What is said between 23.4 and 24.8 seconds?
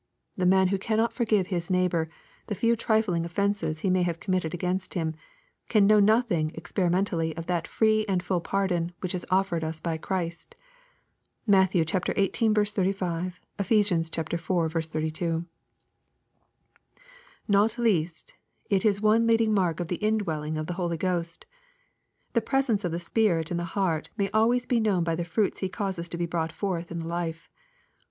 in the heart may always be